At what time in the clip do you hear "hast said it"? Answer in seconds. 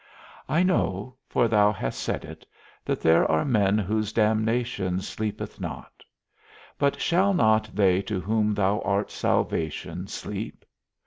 1.71-2.43